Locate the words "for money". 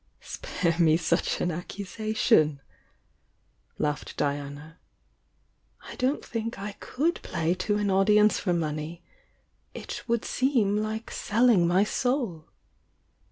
8.39-9.03